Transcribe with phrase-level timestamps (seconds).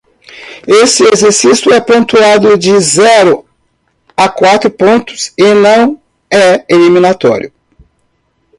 [0.67, 3.45] Este exercício é pontuado de zero
[4.17, 7.53] a quatro pontos e não é eliminatório.